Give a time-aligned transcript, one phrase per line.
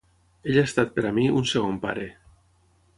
[0.49, 2.11] Ell ha estat per a mi un segon pare.